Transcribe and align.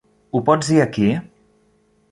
Ho 0.37 0.41
pots 0.47 0.71
dir 0.73 0.79
aquí? 0.87 1.11